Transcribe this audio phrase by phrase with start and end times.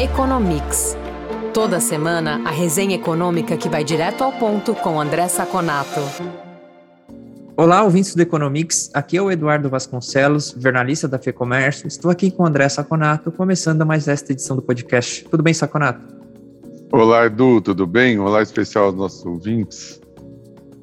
[0.00, 0.96] Economics.
[1.52, 6.00] Toda semana, a resenha econômica que vai direto ao ponto com André Saconato.
[7.54, 8.90] Olá, ouvintes do Economics.
[8.94, 11.86] Aqui é o Eduardo Vasconcelos, jornalista da FEComércio.
[11.86, 15.22] Estou aqui com o André Saconato, começando mais esta edição do podcast.
[15.24, 16.00] Tudo bem, Saconato?
[16.90, 18.18] Olá, Edu, tudo bem?
[18.18, 20.00] Olá especial aos nossos ouvintes.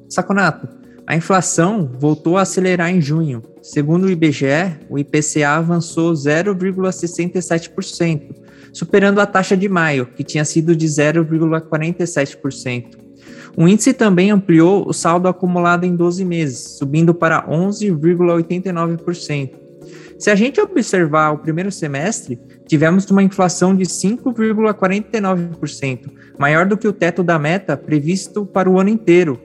[0.08, 0.68] Saconato,
[1.08, 3.42] a inflação voltou a acelerar em junho.
[3.62, 10.76] Segundo o IBGE, o IPCA avançou 0,67%, superando a taxa de maio, que tinha sido
[10.76, 13.08] de 0,47%.
[13.56, 19.66] O índice também ampliou o saldo acumulado em 12 meses, subindo para 11,89%.
[20.18, 26.86] Se a gente observar o primeiro semestre, tivemos uma inflação de 5,49%, maior do que
[26.88, 29.40] o teto da meta previsto para o ano inteiro,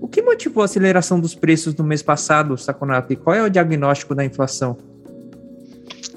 [0.00, 3.50] o que motivou a aceleração dos preços no mês passado, Saconato, e qual é o
[3.50, 4.76] diagnóstico da inflação?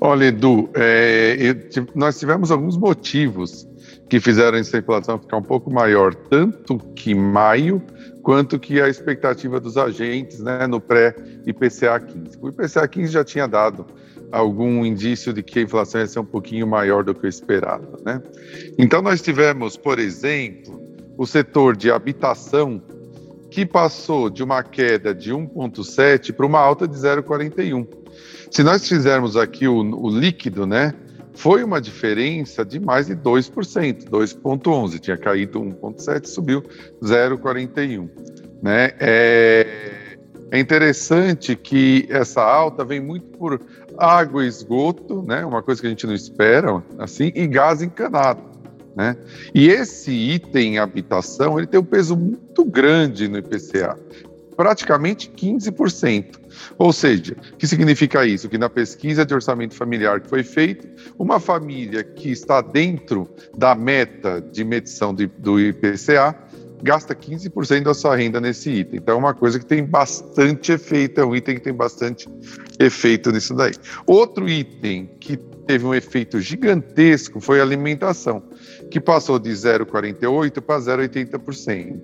[0.02, 1.56] Olha, Edu, é,
[1.94, 3.68] nós tivemos alguns motivos
[4.10, 7.82] que fizeram essa inflação ficar um pouco maior, tanto que maio,
[8.24, 12.38] quanto que a expectativa dos agentes né, no pré-IPCA 15.
[12.42, 13.86] O IPCA 15 já tinha dado
[14.32, 17.98] algum indício de que a inflação ia ser um pouquinho maior do que o esperado.
[18.06, 18.22] Né?
[18.78, 20.82] Então, nós tivemos, por exemplo,
[21.18, 22.82] o setor de habitação
[23.50, 27.88] que passou de uma queda de 1,7 para uma alta de 0,41.
[28.52, 30.94] Se nós fizermos aqui o, o, líquido, né,
[31.34, 35.00] foi uma diferença de mais de 2%, 2,11.
[35.00, 36.64] Tinha caído 1,7, subiu
[37.02, 38.10] 0,41.
[38.62, 38.92] Né?
[39.00, 39.68] É,
[40.52, 43.62] é interessante que essa alta vem muito por
[43.98, 48.42] água e esgoto, né, uma coisa que a gente não espera, assim, e gás encanado.
[48.96, 49.16] Né?
[49.54, 53.98] E esse item habitação ele tem um peso muito grande no IPCA,
[54.56, 56.39] praticamente 15%.
[56.78, 58.50] Ou seja, o que significa isso?
[58.50, 63.76] Que na pesquisa de orçamento familiar que foi feita, uma família que está dentro da
[63.76, 66.36] meta de medição do IPCA
[66.82, 69.00] gasta 15% da sua renda nesse item.
[69.00, 72.28] Então é uma coisa que tem bastante efeito, é um item que tem bastante
[72.80, 73.74] efeito nisso daí.
[74.06, 78.42] Outro item que teve um efeito gigantesco foi a alimentação
[78.90, 82.02] que passou de 0,48 para 0,80%.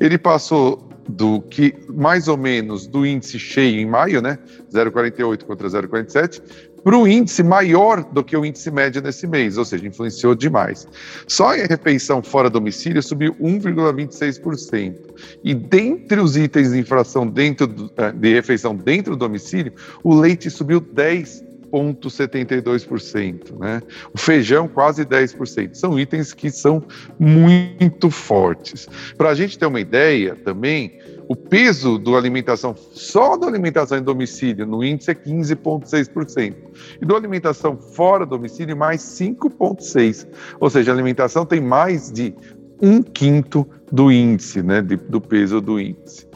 [0.00, 4.38] Ele passou do que mais ou menos do índice cheio em maio, né,
[4.72, 6.42] 0,48 contra 0,47,
[6.84, 10.86] para o índice maior do que o índice médio nesse mês, ou seja, influenciou demais.
[11.26, 14.94] Só a refeição fora domicílio subiu 1,26%.
[15.42, 19.72] E dentre os itens de inflação dentro do, eh, de refeição dentro do domicílio,
[20.02, 23.82] o leite subiu 10 0,72%, né?
[24.12, 25.74] O feijão quase 10%.
[25.74, 26.82] São itens que são
[27.18, 28.88] muito fortes.
[29.16, 34.02] Para a gente ter uma ideia também, o peso do alimentação, só da alimentação em
[34.02, 36.54] domicílio no índice é 15,6%.
[37.00, 40.26] E do alimentação fora do domicílio, mais 5,6%.
[40.60, 42.34] Ou seja, a alimentação tem mais de
[42.80, 46.26] um quinto do índice, né, de, do peso do índice.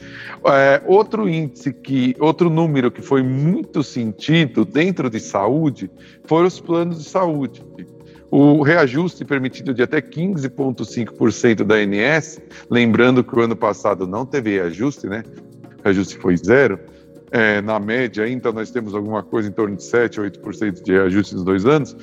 [0.45, 5.91] É, outro índice que, outro número que foi muito sentido dentro de saúde
[6.25, 7.65] foram os planos de saúde.
[8.31, 12.39] O reajuste permitido de até 15,5% da ANS,
[12.71, 15.23] lembrando que o ano passado não teve reajuste, né?
[15.79, 16.79] O reajuste foi zero.
[17.31, 20.93] É, na média, então nós temos alguma coisa em torno de 7 a 8% de
[20.93, 21.95] reajuste nos dois anos.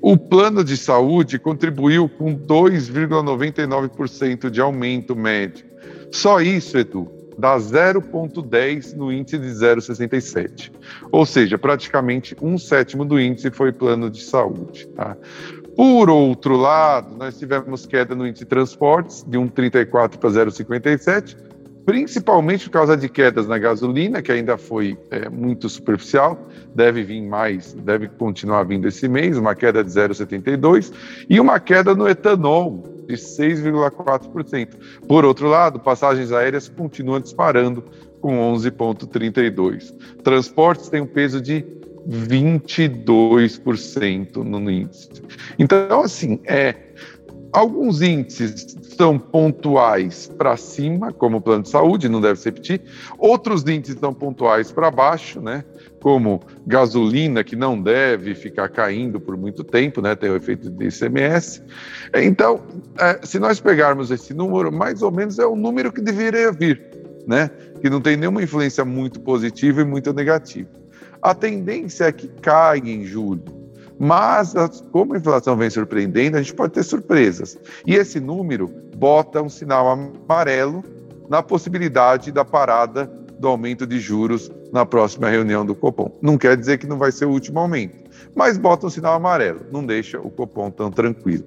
[0.00, 5.66] O plano de saúde contribuiu com 2,99% de aumento médio.
[6.12, 10.72] Só isso, Edu, dá 0,10 no índice de 0,67.
[11.12, 14.88] Ou seja, praticamente um sétimo do índice foi plano de saúde.
[14.88, 15.16] Tá?
[15.78, 21.36] Por outro lado, nós tivemos queda no índice de transportes, de 1,34 para 0,57,
[21.86, 26.36] principalmente por causa de quedas na gasolina, que ainda foi é, muito superficial,
[26.74, 30.92] deve vir mais, deve continuar vindo esse mês, uma queda de 0,72,
[31.30, 34.70] e uma queda no etanol, de 6,4%.
[35.06, 37.84] Por outro lado, passagens aéreas continuam disparando
[38.20, 39.94] com 11,32%.
[40.24, 41.64] Transportes têm um peso de
[42.08, 45.10] 22% no índice.
[45.58, 46.76] Então, assim, é,
[47.52, 52.80] alguns índices são pontuais para cima, como o plano de saúde, não deve se repetir.
[53.18, 55.64] Outros índices são pontuais para baixo, né?
[56.00, 60.86] como gasolina, que não deve ficar caindo por muito tempo, né, tem o efeito de
[60.86, 61.62] ICMS.
[62.14, 62.60] Então,
[62.98, 66.80] é, se nós pegarmos esse número, mais ou menos é o número que deveria vir,
[67.26, 67.50] né,
[67.80, 70.68] que não tem nenhuma influência muito positiva e muito negativa.
[71.22, 73.42] A tendência é que caia em julho,
[73.98, 74.54] mas
[74.92, 77.58] como a inflação vem surpreendendo, a gente pode ter surpresas.
[77.86, 80.84] E esse número bota um sinal amarelo
[81.28, 86.16] na possibilidade da parada do aumento de juros na próxima reunião do Copom.
[86.20, 87.96] Não quer dizer que não vai ser o último aumento,
[88.34, 91.46] mas bota um sinal amarelo, não deixa o Copom tão tranquilo.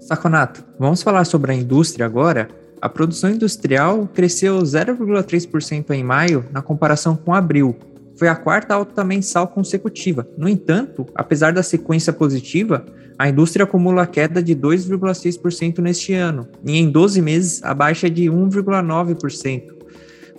[0.00, 2.48] Saconato, vamos falar sobre a indústria agora?
[2.80, 7.74] A produção industrial cresceu 0,3% em maio na comparação com abril.
[8.16, 10.26] Foi a quarta alta mensal consecutiva.
[10.38, 12.84] No entanto, apesar da sequência positiva,
[13.18, 18.10] a indústria acumula queda de 2,6% neste ano, e em 12 meses a baixa é
[18.10, 19.74] de 1,9%.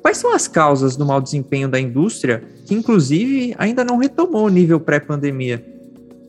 [0.02, 4.50] Quais são as causas do mau desempenho da indústria, que inclusive ainda não retomou o
[4.50, 5.66] nível pré-pandemia?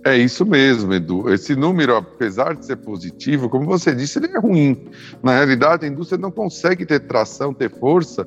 [0.05, 1.29] É isso mesmo, Edu.
[1.29, 4.89] Esse número, apesar de ser positivo, como você disse, ele é ruim.
[5.21, 8.25] Na realidade, a indústria não consegue ter tração, ter força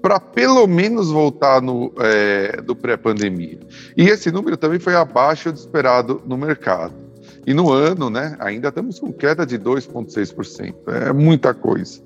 [0.00, 3.58] para pelo menos voltar no, é, do pré-pandemia.
[3.96, 6.94] E esse número também foi abaixo do esperado no mercado.
[7.46, 10.74] E no ano, né, ainda estamos com queda de 2,6%.
[10.88, 12.00] É muita coisa.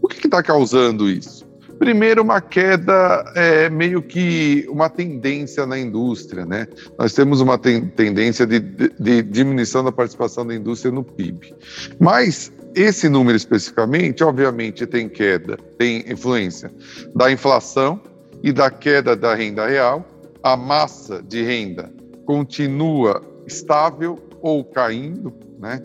[0.00, 1.43] O que está causando isso?
[1.78, 6.66] Primeiro, uma queda é, meio que uma tendência na indústria, né?
[6.98, 11.54] Nós temos uma ten tendência de, de, de, diminuição da participação da indústria no PIB.
[11.98, 16.70] Mas esse número especificamente, obviamente, tem queda, tem influência
[17.14, 18.00] da inflação
[18.42, 20.04] e da queda da renda real.
[20.42, 21.90] A massa de renda
[22.26, 25.82] continua estável ou caindo, né?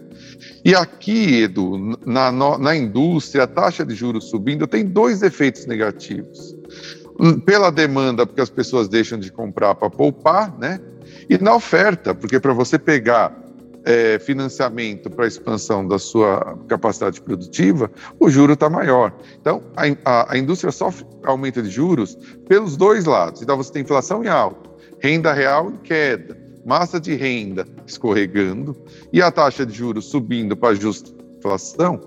[0.66, 6.58] E aqui, Edu, na, na indústria, a taxa de juros subindo tem dois efeitos negativos.
[7.46, 10.78] Pela demanda, porque as pessoas deixam de comprar para poupar, né?
[11.30, 13.34] E na oferta, porque para você pegar
[13.86, 17.90] é, financiamento para expansão da sua capacidade produtiva,
[18.20, 19.14] o juro está maior.
[19.40, 23.42] Então, a, a, a, indústria sofre aumento de juros pelos dois lados.
[23.42, 24.70] Então, você tem inflação em alta,
[25.02, 26.39] renda real em queda
[26.70, 28.78] massa de renda escorregando
[29.12, 32.00] e a taxa de juros subindo para justa inflação,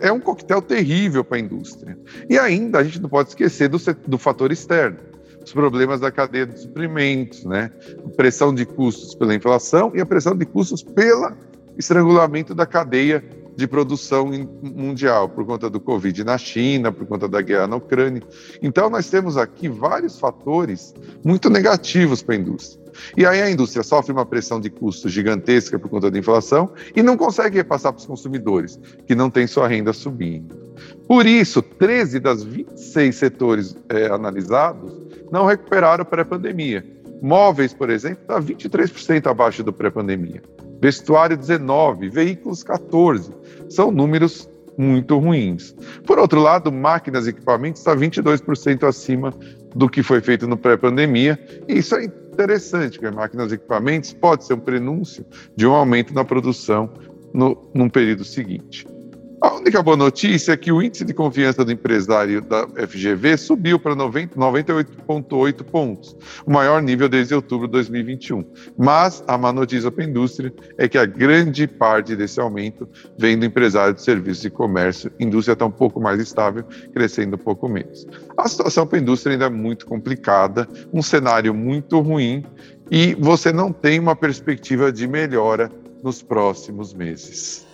[0.00, 1.98] é um coquetel terrível para a indústria.
[2.30, 3.76] E ainda a gente não pode esquecer do,
[4.06, 4.96] do fator externo,
[5.44, 7.70] os problemas da cadeia de suprimentos, né?
[8.16, 11.32] pressão de custos pela inflação e a pressão de custos pelo
[11.76, 13.22] estrangulamento da cadeia
[13.58, 14.30] de produção
[14.62, 18.22] mundial, por conta do Covid na China, por conta da guerra na Ucrânia.
[18.62, 20.94] Então, nós temos aqui vários fatores
[21.24, 22.87] muito negativos para a indústria.
[23.16, 27.02] E aí a indústria sofre uma pressão de custos gigantesca por conta da inflação e
[27.02, 30.56] não consegue repassar para os consumidores, que não têm sua renda subindo.
[31.06, 34.92] Por isso, 13 das 26 setores é, analisados
[35.30, 36.84] não recuperaram pré-pandemia.
[37.20, 40.40] Móveis, por exemplo, está 23% abaixo do pré-pandemia
[40.80, 43.32] vestuário 19, veículos 14.
[43.68, 45.74] São números muito ruins.
[46.06, 49.34] Por outro lado, máquinas e equipamentos está 22% acima
[49.74, 52.08] do que foi feito no pré-pandemia, e isso é
[52.38, 55.26] interessante, porque máquinas e equipamentos pode ser um prenúncio
[55.56, 56.88] de um aumento na produção
[57.34, 58.86] no, num período seguinte.
[59.40, 63.78] A única boa notícia é que o índice de confiança do empresário da FGV subiu
[63.78, 68.44] para 98,8 pontos, o maior nível desde outubro de 2021.
[68.76, 73.38] Mas a má notícia para a indústria é que a grande parte desse aumento vem
[73.38, 75.12] do empresário de serviços e comércio.
[75.20, 78.08] A indústria está um pouco mais estável, crescendo um pouco menos.
[78.36, 82.44] A situação para a indústria ainda é muito complicada, um cenário muito ruim
[82.90, 85.70] e você não tem uma perspectiva de melhora
[86.02, 87.67] nos próximos meses.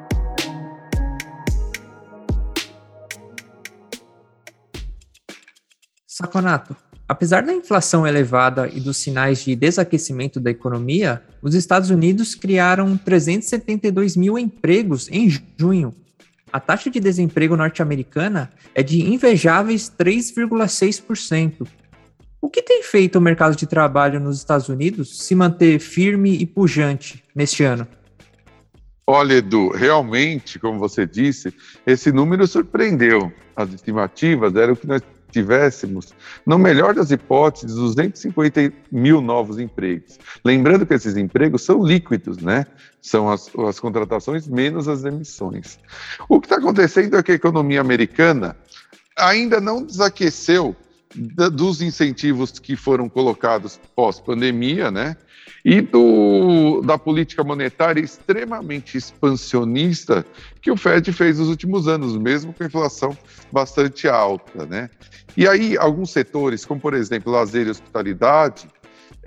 [6.08, 6.76] Saconato,
[7.08, 12.96] Apesar da inflação elevada e dos sinais de desaquecimento da economia, os Estados Unidos criaram
[12.96, 15.94] 372 mil empregos em junho.
[16.52, 21.66] A taxa de desemprego norte-americana é de invejáveis 3,6%.
[22.40, 26.46] O que tem feito o mercado de trabalho nos Estados Unidos se manter firme e
[26.46, 27.86] pujante neste ano?
[29.06, 31.54] Olha, Edu, realmente, como você disse,
[31.86, 33.32] esse número surpreendeu.
[33.54, 35.00] As estimativas eram que nós
[35.36, 36.14] tivéssemos,
[36.46, 40.18] no melhor das hipóteses, 250 mil novos empregos.
[40.42, 42.64] Lembrando que esses empregos são líquidos, né?
[43.02, 45.78] São as, as contratações menos as emissões.
[46.26, 48.56] O que está acontecendo é que a economia americana
[49.18, 50.74] ainda não desaqueceu
[51.52, 55.16] dos incentivos que foram colocados pós-pandemia, né?
[55.64, 60.24] E do, da política monetária extremamente expansionista
[60.60, 63.16] que o Fed fez nos últimos anos, mesmo com inflação
[63.50, 64.90] bastante alta, né?
[65.36, 68.68] E aí, alguns setores, como por exemplo, lazer e hospitalidade,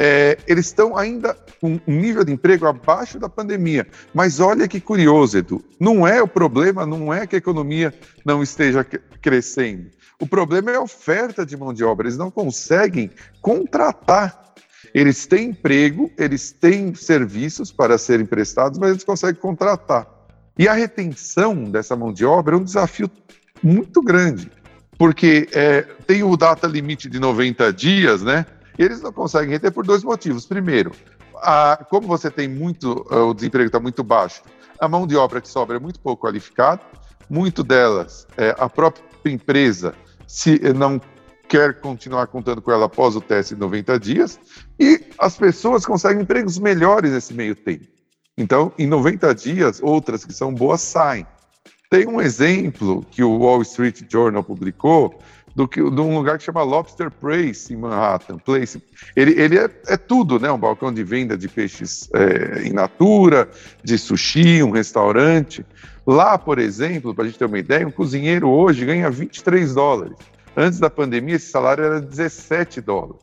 [0.01, 3.85] é, eles estão ainda com um nível de emprego abaixo da pandemia.
[4.13, 5.63] Mas olha que curioso, Edu.
[5.77, 7.93] Não é o problema, não é que a economia
[8.25, 8.83] não esteja
[9.21, 9.89] crescendo.
[10.17, 12.07] O problema é a oferta de mão de obra.
[12.07, 13.11] Eles não conseguem
[13.41, 14.48] contratar.
[14.93, 20.07] Eles têm emprego, eles têm serviços para serem prestados, mas eles conseguem contratar.
[20.57, 23.09] E a retenção dessa mão de obra é um desafio
[23.63, 24.51] muito grande,
[24.97, 28.45] porque é, tem o data limite de 90 dias, né?
[28.77, 30.45] Eles não conseguem reter por dois motivos.
[30.45, 30.91] Primeiro,
[31.37, 34.41] a, como você tem muito, o desemprego está muito baixo,
[34.79, 36.81] a mão de obra que sobra é muito pouco qualificada,
[37.29, 39.93] muito delas, é, a própria empresa,
[40.25, 40.99] se não
[41.49, 44.39] quer continuar contando com ela após o teste de 90 dias,
[44.79, 47.87] e as pessoas conseguem empregos melhores nesse meio tempo.
[48.37, 51.25] Então, em 90 dias, outras que são boas saem.
[51.89, 55.19] Tem um exemplo que o Wall Street Journal publicou
[55.55, 58.37] do que, de um lugar que chama Lobster Place, em Manhattan.
[58.37, 58.81] Place.
[59.15, 60.51] Ele, ele é, é tudo, né?
[60.51, 63.49] Um balcão de venda de peixes é, in natura,
[63.83, 65.65] de sushi, um restaurante.
[66.05, 70.15] Lá, por exemplo, para a gente ter uma ideia, um cozinheiro hoje ganha 23 dólares.
[70.61, 73.21] Antes da pandemia, esse salário era 17 dólares.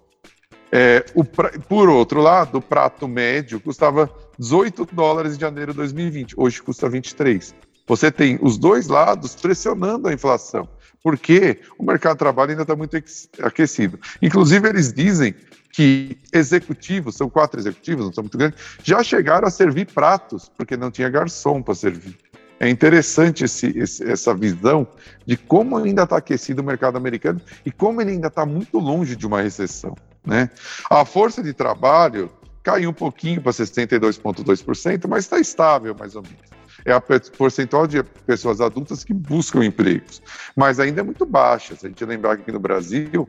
[0.72, 6.34] É, o, por outro lado, o prato médio custava 18 dólares em janeiro de 2020,
[6.34, 7.54] hoje custa 23.
[7.86, 10.66] Você tem os dois lados pressionando a inflação,
[11.02, 12.96] porque o mercado de trabalho ainda está muito
[13.42, 14.00] aquecido.
[14.22, 15.34] Inclusive, eles dizem
[15.70, 20.74] que executivos, são quatro executivos, não são muito grandes, já chegaram a servir pratos, porque
[20.74, 22.16] não tinha garçom para servir.
[22.58, 24.86] É interessante esse, esse, essa visão
[25.26, 29.14] de como ainda está aquecido o mercado americano e como ele ainda está muito longe
[29.14, 29.94] de uma recessão.
[30.24, 30.50] Né?
[30.90, 32.30] A força de trabalho
[32.62, 36.56] caiu um pouquinho para 62,2%, mas está estável mais ou menos.
[36.84, 40.22] É a percentual de pessoas adultas que buscam empregos,
[40.54, 41.74] mas ainda é muito baixa.
[41.74, 43.28] Se a gente lembrar que aqui no Brasil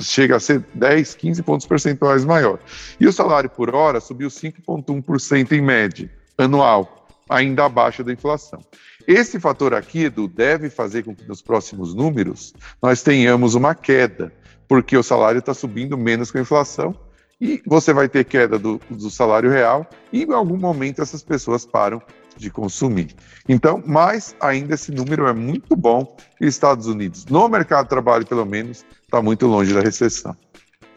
[0.00, 2.58] chega a ser 10, 15 pontos percentuais maior.
[2.98, 6.97] E o salário por hora subiu 5,1% em média anual
[7.28, 8.60] ainda abaixo da inflação.
[9.06, 14.32] Esse fator aqui, Edu, deve fazer com que nos próximos números nós tenhamos uma queda,
[14.66, 16.94] porque o salário está subindo menos que a inflação
[17.40, 21.64] e você vai ter queda do, do, salário real e em algum momento essas pessoas
[21.64, 22.02] param
[22.36, 23.14] de consumir.
[23.48, 28.26] Então, mas ainda esse número é muito bom e Estados Unidos, no mercado de trabalho
[28.26, 30.36] pelo menos, está muito longe da recessão.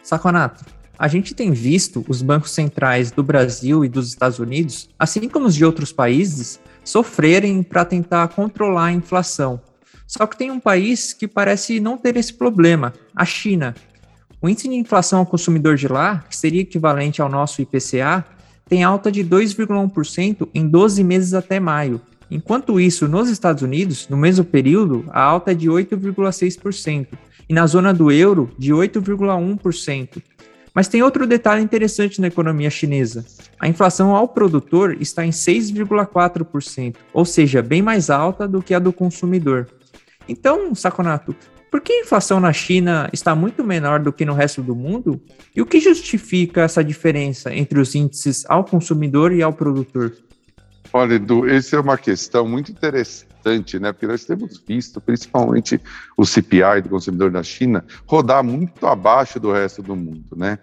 [0.03, 0.65] Saconato,
[1.01, 5.47] a gente tem visto os bancos centrais do Brasil e dos Estados Unidos, assim como
[5.47, 9.59] os de outros países, sofrerem para tentar controlar a inflação.
[10.05, 13.73] Só que tem um país que parece não ter esse problema, a China.
[14.39, 18.23] O índice de inflação ao consumidor de lá, que seria equivalente ao nosso IPCA,
[18.69, 21.99] tem alta de 2,1% em 12 meses até maio.
[22.29, 27.07] Enquanto isso, nos Estados Unidos, no mesmo período, a alta é de 8,6%
[27.49, 30.21] e na zona do euro, de 8,1%.
[30.73, 33.25] Mas tem outro detalhe interessante na economia chinesa.
[33.59, 38.79] A inflação ao produtor está em 6,4%, ou seja, bem mais alta do que a
[38.79, 39.67] do consumidor.
[40.27, 41.35] Então, Saconato,
[41.69, 45.21] por que a inflação na China está muito menor do que no resto do mundo?
[45.55, 50.13] E o que justifica essa diferença entre os índices ao consumidor e ao produtor?
[50.93, 53.91] Olha, Edu, essa é uma questão muito interessante bastante, né?
[53.91, 55.81] Porque nós temos visto, principalmente
[56.15, 60.59] o CPI do consumidor da China, rodar muito abaixo do resto do mundo, né?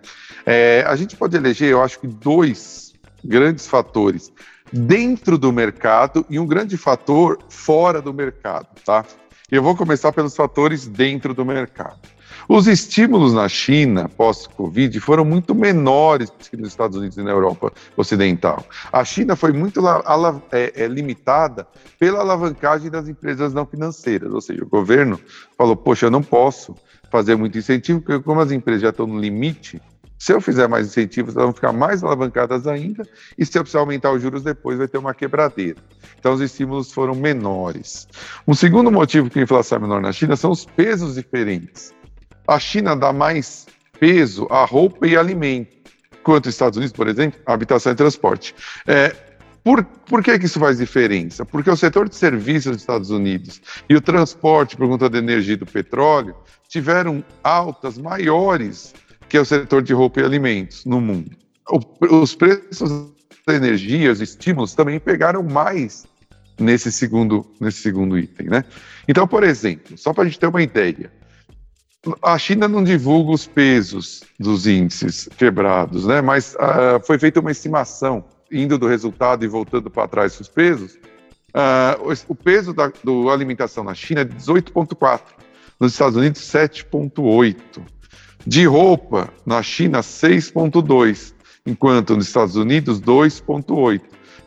[0.46, 2.94] É, a gente pode eleger, eu acho que dois
[3.24, 4.32] grandes fatores
[4.72, 9.04] dentro do mercado e um grande fator fora do mercado, tá?
[9.50, 11.98] Eu vou começar pelos fatores dentro do mercado.
[12.46, 17.72] Os estímulos na China pós-Covid foram muito menores que nos Estados Unidos e na Europa
[17.96, 18.62] Ocidental.
[18.92, 19.80] A China foi muito
[20.52, 21.66] é, é, limitada
[21.98, 25.18] pela alavancagem das empresas não financeiras, ou seja, o governo
[25.56, 26.74] falou: poxa, eu não posso
[27.10, 29.80] fazer muito incentivo, porque como as empresas já estão no limite,
[30.18, 33.06] se eu fizer mais incentivos, elas vão ficar mais alavancadas ainda,
[33.36, 35.76] e se eu precisar aumentar os juros depois, vai ter uma quebradeira.
[36.18, 38.08] Então, os estímulos foram menores.
[38.46, 41.94] Um segundo motivo que a inflação é menor na China são os pesos diferentes.
[42.46, 43.66] A China dá mais
[44.00, 45.76] peso a roupa e alimento,
[46.22, 48.54] quanto os Estados Unidos, por exemplo, habitação e transporte.
[48.86, 49.14] É,
[49.62, 51.44] por, por que, que isso faz diferença?
[51.44, 55.54] Porque o setor de serviços dos Estados Unidos e o transporte, por conta da energia
[55.54, 56.34] e do petróleo,
[56.68, 58.94] tiveram altas maiores
[59.28, 61.36] que o setor de roupa e alimentos no mundo.
[62.10, 63.12] Os preços
[63.46, 66.06] da energia, os estímulos também pegaram mais
[66.58, 68.64] nesse segundo, nesse segundo item, né?
[69.06, 71.10] Então, por exemplo, só para a gente ter uma ideia,
[72.22, 76.20] a China não divulga os pesos dos índices quebrados, né?
[76.20, 80.94] mas uh, foi feita uma estimação, indo do resultado e voltando para trás os pesos.
[81.54, 85.20] Uh, o, o, peso da do alimentação na China é 18,4,
[85.80, 87.56] nos Estados Unidos 7,8.
[88.48, 91.34] De roupa, na China 6,2,
[91.66, 94.00] enquanto nos Estados Unidos 2,8.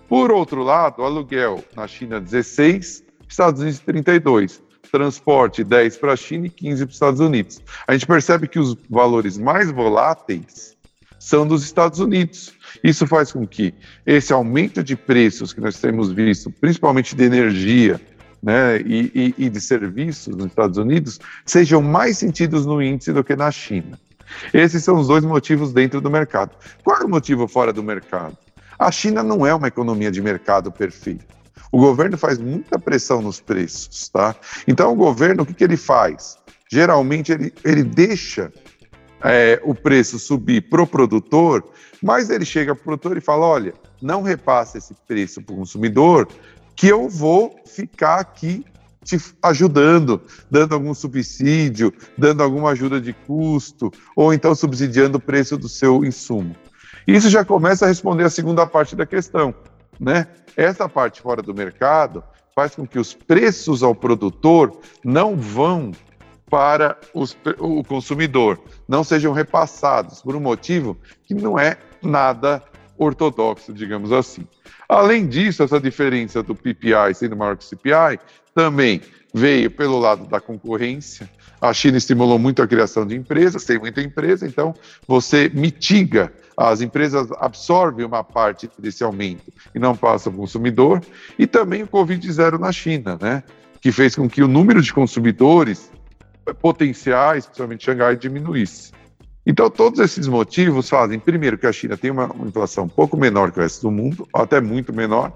[0.09, 6.47] Por outro lado, aluguel na China 16, Estados Unidos 32 transporte 10 para a China
[6.47, 7.61] e 15 para os Estados Unidos.
[7.87, 10.75] A gente percebe que os valores mais voláteis
[11.19, 12.51] são dos Estados Unidos.
[12.83, 13.71] Isso faz com que
[14.03, 18.01] esse aumento de preços que nós temos visto, principalmente de energia,
[18.41, 23.23] né, e, e, e de serviços nos Estados Unidos, sejam mais sentidos no índice do
[23.23, 23.99] que na China.
[24.53, 26.51] Esses são os dois motivos dentro do mercado.
[26.83, 28.37] Qual é o motivo fora do mercado?
[28.79, 31.25] A China não é uma economia de mercado perfeita.
[31.71, 34.35] O governo faz muita pressão nos preços, tá?
[34.67, 36.37] Então, o governo, o que, que ele faz?
[36.69, 38.51] Geralmente, ele, ele deixa
[39.23, 41.63] é, o preço subir para o produtor,
[42.01, 45.57] mas ele chega para o produtor e fala: olha, não repassa esse preço para o
[45.57, 46.27] consumidor,
[46.81, 48.65] que eu vou ficar aqui
[49.03, 50.19] te ajudando,
[50.49, 56.03] dando algum subsídio, dando alguma ajuda de custo, ou então subsidiando o preço do seu
[56.03, 56.55] insumo.
[57.05, 59.53] Isso já começa a responder a segunda parte da questão,
[59.99, 60.25] né?
[60.57, 62.23] Essa parte fora do mercado
[62.55, 65.91] faz com que os preços ao produtor não vão
[66.49, 72.63] para os, o consumidor, não sejam repassados por um motivo que não é nada
[73.05, 74.47] ortodoxo, digamos assim.
[74.87, 78.19] Além disso, essa diferença do PPI sendo maior que o CPI
[78.53, 79.01] também
[79.33, 81.29] veio pelo lado da concorrência.
[81.59, 84.73] A China estimulou muito a criação de empresas, tem muita empresa, então
[85.07, 91.01] você mitiga, as empresas absorvem uma parte desse aumento e não passa para o consumidor.
[91.37, 93.43] E também o Covid-0 na China, né?
[93.79, 95.91] que fez com que o número de consumidores
[96.61, 98.91] potenciais, principalmente Xangai, diminuísse.
[99.45, 103.51] Então, todos esses motivos fazem, primeiro, que a China tem uma inflação um pouco menor
[103.51, 105.33] que o resto do mundo, até muito menor,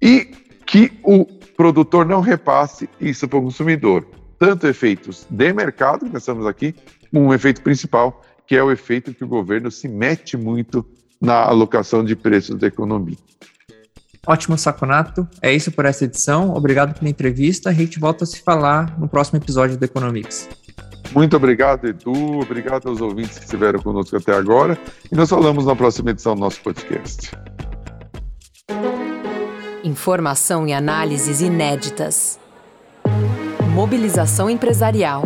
[0.00, 0.30] e
[0.66, 4.06] que o produtor não repasse isso para o consumidor.
[4.38, 6.74] Tanto efeitos de mercado, que nós estamos aqui,
[7.12, 10.84] um efeito principal, que é o efeito que o governo se mete muito
[11.20, 13.16] na alocação de preços da economia.
[14.26, 15.28] Ótimo, Saconato.
[15.40, 16.54] É isso por essa edição.
[16.54, 17.70] Obrigado pela entrevista.
[17.70, 20.48] A gente volta a se falar no próximo episódio do Economics.
[21.14, 22.40] Muito obrigado, Edu.
[22.40, 24.76] Obrigado aos ouvintes que estiveram conosco até agora.
[25.10, 27.30] E nós falamos na próxima edição do nosso podcast.
[29.84, 32.40] Informação e análises inéditas.
[33.72, 35.22] Mobilização empresarial.